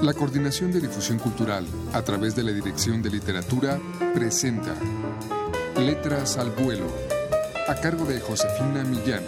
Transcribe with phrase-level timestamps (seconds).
[0.00, 3.80] La Coordinación de Difusión Cultural, a través de la Dirección de Literatura,
[4.14, 4.76] presenta
[5.76, 6.86] Letras al Vuelo,
[7.66, 9.24] a cargo de Josefina Millán.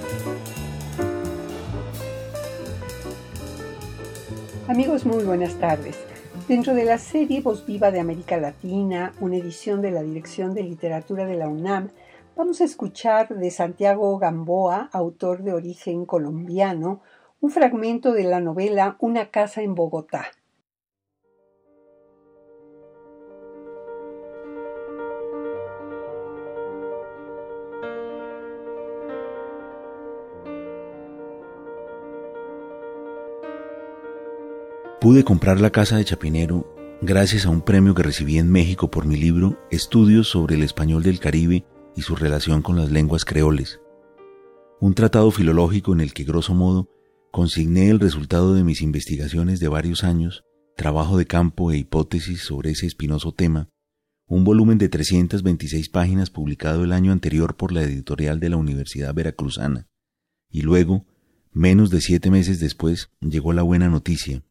[4.68, 5.98] Amigos, muy buenas tardes.
[6.46, 10.62] Dentro de la serie Voz Viva de América Latina, una edición de la Dirección de
[10.62, 11.88] Literatura de la UNAM,
[12.36, 17.00] vamos a escuchar de Santiago Gamboa, autor de origen colombiano,
[17.40, 20.30] un fragmento de la novela Una casa en Bogotá.
[35.00, 39.06] Pude comprar la casa de Chapinero gracias a un premio que recibí en México por
[39.06, 41.64] mi libro Estudios sobre el español del Caribe
[41.96, 43.80] y su relación con las lenguas creoles.
[44.78, 46.90] Un tratado filológico en el que, grosso modo,
[47.30, 50.44] consigné el resultado de mis investigaciones de varios años,
[50.76, 53.70] trabajo de campo e hipótesis sobre ese espinoso tema,
[54.26, 59.14] un volumen de 326 páginas publicado el año anterior por la editorial de la Universidad
[59.14, 59.88] Veracruzana.
[60.50, 61.06] Y luego,
[61.52, 64.42] menos de siete meses después, llegó la buena noticia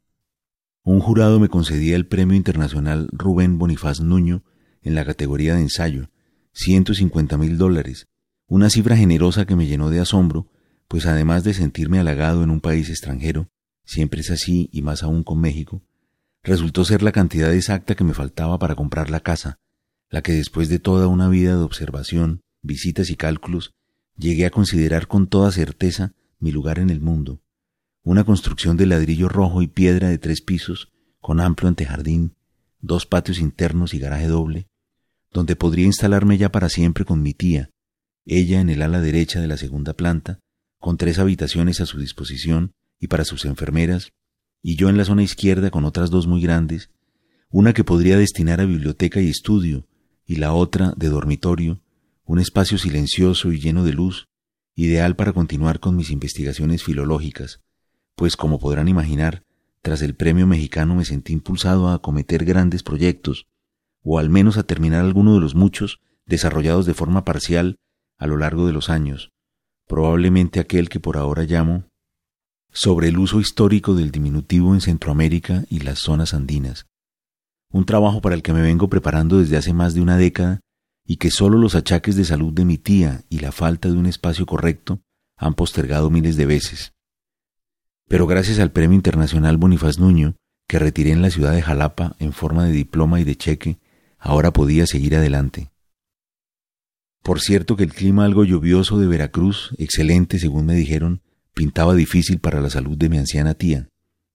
[0.83, 4.43] un jurado me concedía el Premio Internacional Rubén Bonifaz Nuño
[4.81, 6.09] en la categoría de ensayo,
[6.53, 8.07] 150 mil dólares,
[8.47, 10.47] una cifra generosa que me llenó de asombro,
[10.87, 13.49] pues además de sentirme halagado en un país extranjero,
[13.83, 15.83] siempre es así y más aún con México,
[16.43, 19.59] resultó ser la cantidad exacta que me faltaba para comprar la casa,
[20.09, 23.73] la que después de toda una vida de observación, visitas y cálculos,
[24.17, 27.41] llegué a considerar con toda certeza mi lugar en el mundo,
[28.03, 32.35] una construcción de ladrillo rojo y piedra de tres pisos, con amplio antejardín,
[32.79, 34.67] dos patios internos y garaje doble,
[35.31, 37.69] donde podría instalarme ya para siempre con mi tía,
[38.25, 40.39] ella en el ala derecha de la segunda planta,
[40.79, 44.11] con tres habitaciones a su disposición y para sus enfermeras,
[44.61, 46.89] y yo en la zona izquierda con otras dos muy grandes,
[47.49, 49.87] una que podría destinar a biblioteca y estudio,
[50.25, 51.81] y la otra de dormitorio,
[52.23, 54.27] un espacio silencioso y lleno de luz,
[54.75, 57.61] ideal para continuar con mis investigaciones filológicas,
[58.19, 59.45] pues como podrán imaginar,
[59.81, 63.47] tras el premio mexicano me sentí impulsado a acometer grandes proyectos,
[64.03, 67.77] o al menos a terminar alguno de los muchos desarrollados de forma parcial
[68.17, 69.31] a lo largo de los años,
[69.87, 71.85] probablemente aquel que por ahora llamo
[72.73, 76.87] sobre el uso histórico del diminutivo en Centroamérica y las zonas andinas,
[77.71, 80.59] un trabajo para el que me vengo preparando desde hace más de una década
[81.05, 84.07] y que solo los achaques de salud de mi tía y la falta de un
[84.07, 84.99] espacio correcto
[85.37, 86.91] han postergado miles de veces
[88.09, 90.35] pero gracias al Premio Internacional Bonifaz Nuño,
[90.67, 93.77] que retiré en la ciudad de Jalapa en forma de diploma y de cheque,
[94.17, 95.69] ahora podía seguir adelante.
[97.21, 101.21] Por cierto que el clima algo lluvioso de Veracruz, excelente según me dijeron,
[101.53, 103.89] pintaba difícil para la salud de mi anciana tía,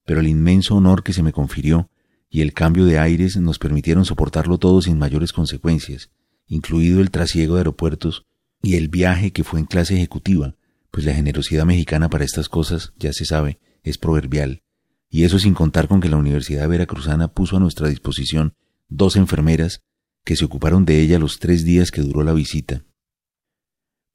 [0.04, 1.90] pero el inmenso honor que se me confirió
[2.30, 6.10] y el cambio de aires nos permitieron soportarlo todo sin mayores consecuencias,
[6.46, 8.24] incluido el trasiego de aeropuertos
[8.62, 10.54] y el viaje que fue en clase ejecutiva,
[10.94, 14.62] pues la generosidad mexicana para estas cosas, ya se sabe, es proverbial,
[15.10, 18.54] y eso sin contar con que la Universidad Veracruzana puso a nuestra disposición
[18.88, 19.82] dos enfermeras
[20.24, 22.84] que se ocuparon de ella los tres días que duró la visita.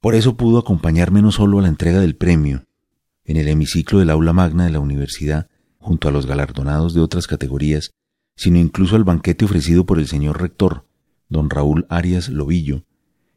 [0.00, 2.64] Por eso pudo acompañarme no solo a la entrega del premio,
[3.24, 7.26] en el hemiciclo del aula magna de la universidad, junto a los galardonados de otras
[7.26, 7.90] categorías,
[8.36, 10.86] sino incluso al banquete ofrecido por el señor rector,
[11.28, 12.86] don Raúl Arias Lobillo,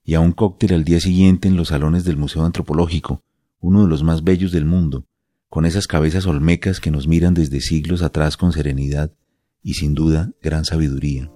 [0.06, 3.22] y a un cóctel al día siguiente en los salones del Museo Antropológico,
[3.64, 5.06] uno de los más bellos del mundo,
[5.48, 9.14] con esas cabezas olmecas que nos miran desde siglos atrás con serenidad
[9.62, 11.32] y sin duda gran sabiduría.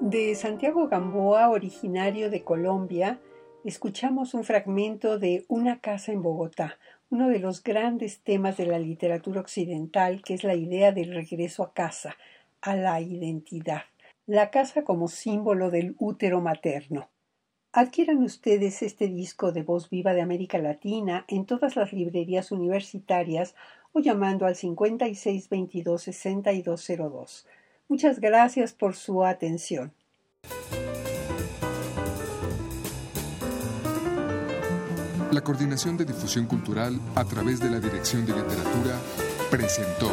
[0.00, 3.20] De Santiago Gamboa, originario de Colombia,
[3.64, 6.78] escuchamos un fragmento de Una casa en Bogotá,
[7.10, 11.62] uno de los grandes temas de la literatura occidental, que es la idea del regreso
[11.62, 12.16] a casa,
[12.62, 13.82] a la identidad
[14.30, 17.10] la casa como símbolo del útero materno.
[17.72, 23.56] Adquieran ustedes este disco de voz viva de América Latina en todas las librerías universitarias
[23.90, 27.44] o llamando al 5622-6202.
[27.88, 29.92] Muchas gracias por su atención.
[35.32, 38.96] La Coordinación de Difusión Cultural a través de la Dirección de Literatura
[39.50, 40.12] presentó